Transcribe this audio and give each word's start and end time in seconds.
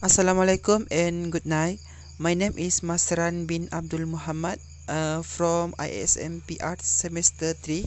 Assalamualaikum 0.00 0.88
and 0.88 1.28
good 1.28 1.44
night. 1.44 1.76
My 2.16 2.32
name 2.32 2.56
is 2.56 2.80
Masran 2.80 3.44
bin 3.44 3.68
Abdul 3.68 4.08
Muhammad 4.08 4.56
uh, 4.88 5.20
from 5.20 5.76
ISMP 5.76 6.56
Arts 6.64 6.88
Semester 6.88 7.52
3. 7.52 7.84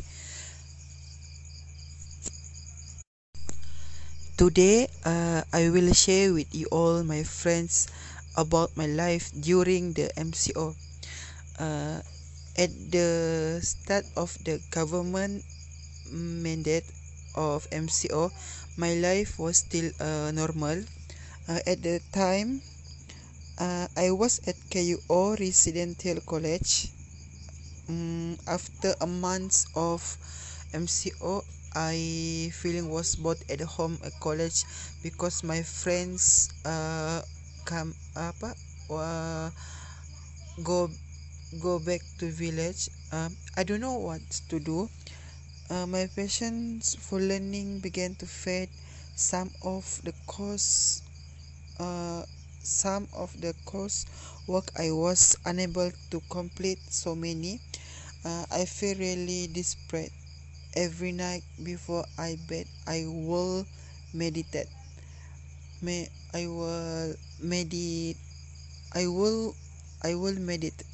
Today, 4.38 4.86
uh, 5.02 5.41
I 5.49 5.73
will 5.73 5.89
share 5.97 6.38
with 6.38 6.54
you 6.54 6.70
all 6.70 7.02
my 7.02 7.26
friends 7.26 7.89
about 8.38 8.77
my 8.77 8.86
life 8.86 9.34
during 9.34 9.98
the 9.98 10.14
MCO. 10.14 10.77
Uh, 11.57 11.98
at 12.54 12.70
the 12.93 13.09
start 13.66 14.05
of 14.14 14.38
the 14.45 14.61
government 14.70 15.41
mandate 16.14 16.86
of 17.34 17.66
MCO, 17.73 18.30
my 18.77 18.93
life 19.02 19.41
was 19.41 19.66
still 19.66 19.89
uh, 19.98 20.30
normal. 20.30 20.86
Uh, 21.48 21.60
at 21.68 21.82
the 21.84 22.00
time, 22.12 22.61
uh, 23.60 23.88
I 23.97 24.11
was 24.11 24.39
at 24.47 24.56
KUO 24.70 25.36
Residential 25.39 26.21
College. 26.25 26.89
Um, 27.89 28.38
after 28.47 28.96
a 29.02 29.07
month 29.07 29.66
of 29.75 30.02
MCO, 30.74 31.43
I 31.75 32.52
feeling 32.53 32.89
was 32.89 33.16
both 33.16 33.44
at 33.50 33.61
home 33.61 34.00
at 34.06 34.14
college 34.19 34.64
because 35.03 35.44
my 35.44 35.64
friends 35.64 36.50
uh, 36.66 37.22
come 37.66 37.95
apa 38.16 38.53
uh, 38.91 39.50
go 40.64 40.89
go 41.61 41.80
back 41.80 42.02
to 42.19 42.25
village. 42.31 42.89
Um, 43.11 43.36
I 43.58 43.64
don't 43.64 43.81
know 43.81 43.97
what 44.00 44.22
to 44.50 44.59
do. 44.59 44.89
Uh, 45.69 45.86
my 45.88 46.08
passion 46.16 46.81
for 46.81 47.19
learning 47.19 47.80
began 47.80 48.16
to 48.22 48.25
fade. 48.25 48.69
Some 49.16 49.52
of 49.64 49.86
the 50.03 50.14
course 50.25 51.02
uh, 51.80 52.23
some 52.63 53.08
of 53.13 53.30
the 53.41 53.53
course 53.66 54.05
work 54.47 54.71
I 54.77 54.91
was 54.91 55.35
unable 55.45 55.91
to 56.11 56.21
complete 56.30 56.80
so 56.89 57.15
many. 57.15 57.59
Uh, 58.25 58.45
I 58.52 58.65
feel 58.65 58.97
really 58.97 59.47
desperate. 59.47 60.11
Every 60.75 61.11
night 61.11 61.43
before 61.63 62.05
I 62.17 62.38
bed, 62.49 62.67
I 62.88 63.05
will 63.07 63.65
meditate. 64.13 64.67
May 65.81 66.09
I 66.33 66.47
will 66.47 67.15
meditate. 67.39 68.17
I 68.95 69.08
will 69.08 69.55
I 70.02 70.15
will 70.15 70.35
meditate. 70.39 70.87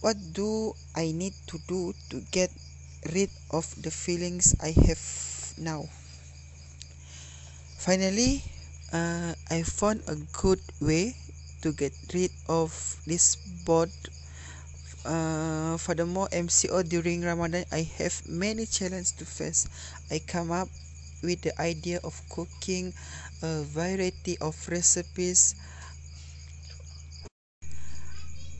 What 0.00 0.16
do 0.32 0.74
I 0.94 1.12
need 1.12 1.34
to 1.48 1.58
do 1.68 1.92
to 2.10 2.20
get 2.30 2.50
rid 3.12 3.30
of 3.50 3.66
the 3.82 3.90
feelings 3.90 4.54
I 4.60 4.70
have 4.86 5.02
now? 5.58 5.88
Finally, 7.78 8.42
uh, 8.92 9.34
I 9.50 9.62
found 9.62 10.02
a 10.06 10.16
good 10.32 10.60
way 10.80 11.14
to 11.62 11.72
get 11.72 11.92
rid 12.14 12.30
of 12.48 12.70
this 13.06 13.36
board. 13.64 13.90
Uh, 15.04 15.76
furthermore, 15.78 16.28
MCO 16.32 16.82
during 16.82 17.22
Ramadan, 17.22 17.64
I 17.70 17.82
have 17.98 18.26
many 18.28 18.66
challenges 18.66 19.12
to 19.18 19.24
face. 19.24 19.68
I 20.10 20.20
come 20.26 20.50
up 20.50 20.68
with 21.22 21.42
the 21.42 21.54
idea 21.60 22.00
of 22.04 22.20
cooking 22.28 22.92
a 23.42 23.62
variety 23.62 24.38
of 24.38 24.54
recipes. 24.68 25.54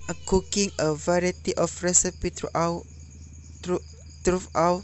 Uh, 0.09 0.15
cooking 0.27 0.71
a 0.79 0.95
variety 0.95 1.55
of 1.55 1.71
recipe 1.83 2.31
throughout 2.31 2.87
through, 3.63 3.83
throughout 4.23 4.83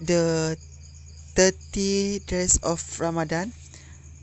the 0.00 0.56
30 1.36 2.20
days 2.20 2.56
of 2.64 2.80
Ramadan. 2.98 3.52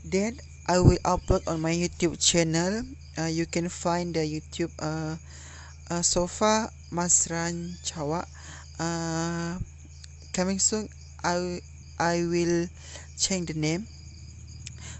Then 0.04 0.38
I 0.68 0.78
will 0.80 1.00
upload 1.04 1.48
on 1.48 1.60
my 1.60 1.72
YouTube 1.72 2.20
channel. 2.20 2.84
Uh, 3.16 3.26
you 3.26 3.46
can 3.46 3.68
find 3.68 4.14
the 4.14 4.20
YouTube 4.20 4.72
uh, 4.78 5.16
uh, 5.90 6.02
Sofa 6.02 6.70
Masran 6.92 7.72
Chawa. 7.82 8.26
Uh, 8.78 9.58
coming 10.32 10.58
soon 10.58 10.88
I, 11.22 11.60
I 11.98 12.24
will 12.28 12.68
change 13.16 13.48
the 13.48 13.54
name. 13.54 13.86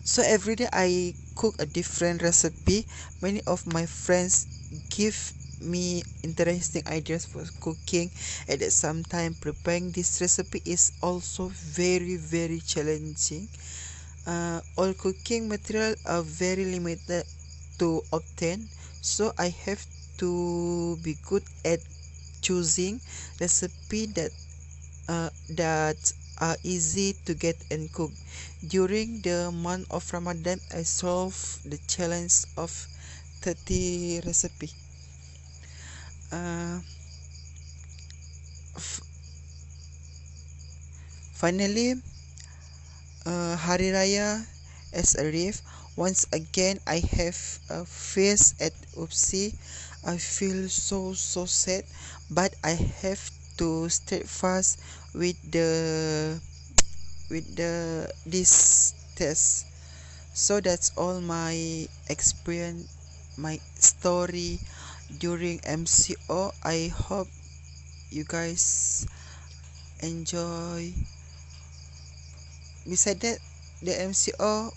So 0.04 0.22
every 0.24 0.56
day 0.56 0.68
I 0.72 1.14
cook 1.34 1.56
a 1.58 1.66
different 1.66 2.22
recipe. 2.22 2.86
Many 3.20 3.40
of 3.46 3.66
my 3.66 3.86
friends 3.86 4.46
give 4.90 5.32
me 5.60 6.02
interesting 6.22 6.82
ideas 6.86 7.24
for 7.24 7.44
cooking. 7.60 8.10
At 8.48 8.60
same 8.72 9.02
time 9.04 9.34
preparing 9.40 9.92
this 9.92 10.20
recipe 10.20 10.62
is 10.64 10.92
also 11.02 11.48
very 11.48 12.16
very 12.16 12.60
challenging 12.60 13.48
uh, 14.26 14.60
all 14.76 14.92
cooking 14.94 15.48
material 15.48 15.94
are 16.06 16.22
very 16.22 16.64
limited 16.64 17.24
to 17.78 18.02
obtain 18.12 18.68
so 19.00 19.32
I 19.38 19.48
have 19.66 19.84
to 20.18 20.96
be 21.02 21.16
good 21.28 21.42
at 21.64 21.80
choosing 22.40 23.00
recipe 23.40 24.06
that 24.16 24.30
uh, 25.08 25.30
that 25.50 25.98
are 26.40 26.56
easy 26.64 27.14
to 27.24 27.34
get 27.34 27.56
and 27.70 27.92
cook. 27.92 28.10
During 28.66 29.20
the 29.22 29.52
month 29.52 29.90
of 29.90 30.04
Ramadan 30.12 30.60
I 30.74 30.82
solve 30.82 31.60
the 31.64 31.78
challenge 31.86 32.44
of 32.56 32.70
30 33.40 34.22
recipe. 34.26 34.70
Uh, 36.32 36.80
finally 41.34 41.94
uh, 43.26 43.56
Hari 43.56 43.90
Raya 43.92 44.44
as 44.92 45.14
a 45.16 45.24
reef. 45.26 45.62
Once 45.96 46.26
again, 46.32 46.80
I 46.86 46.98
have 47.18 47.38
a 47.70 47.84
face 47.84 48.54
at 48.60 48.72
Oopsie. 48.98 49.54
I 50.04 50.18
feel 50.18 50.68
so 50.68 51.14
so 51.14 51.46
sad, 51.46 51.84
but 52.30 52.54
I 52.64 52.74
have 53.02 53.22
to 53.58 53.88
steadfast 53.88 54.80
with 55.14 55.38
the 55.50 56.40
with 57.30 57.46
the 57.56 58.08
this 58.26 58.94
test. 59.16 59.66
So 60.34 60.60
that's 60.60 60.92
all 60.96 61.20
my 61.20 61.86
experience, 62.08 62.88
my 63.38 63.60
story 63.78 64.60
during 65.18 65.60
MCO. 65.64 66.52
I 66.64 66.92
hope 66.94 67.28
you 68.10 68.24
guys 68.24 69.06
enjoy 70.00 70.92
beside 72.88 73.20
that 73.20 73.38
the 73.82 73.94
MCO 74.00 74.72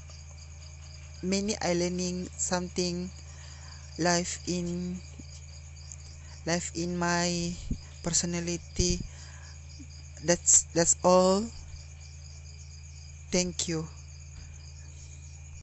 many 1.22 1.54
I 1.62 1.74
learning 1.74 2.28
something 2.34 3.10
life 4.00 4.40
in 4.48 4.98
life 6.46 6.72
in 6.76 6.98
my 6.98 7.54
personality. 8.04 9.00
That's 10.24 10.64
that's 10.74 10.96
all. 11.04 11.46
Thank 13.32 13.68
you 13.68 13.88